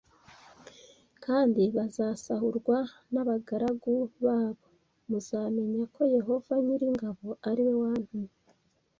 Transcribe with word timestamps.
kandi 1.25 1.63
bazasahurwa 1.75 2.77
n 3.13 3.15
abagaragu 3.23 3.91
babo 4.23 4.51
s 4.57 4.61
Muzamenya 5.09 5.83
ko 5.95 6.01
Yehova 6.15 6.51
nyir 6.65 6.81
ingabo 6.89 7.27
ari 7.49 7.61
we 7.67 7.73
wantumye 7.81 8.27
t 8.35 8.35